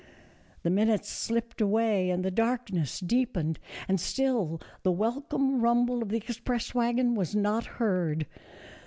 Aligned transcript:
The 0.63 0.71
minutes 0.71 1.09
slipped 1.09 1.61
away 1.61 2.09
and 2.09 2.25
the 2.25 2.31
darkness 2.31 2.99
deepened, 2.99 3.59
and 3.87 3.99
still 4.01 4.59
the 4.81 4.91
welcome 4.91 5.61
rumble 5.61 6.01
of 6.01 6.09
the 6.09 6.17
ex 6.27 6.39
press 6.39 6.73
wagon 6.73 7.13
was 7.13 7.35
not 7.35 7.65
heard. 7.77 8.25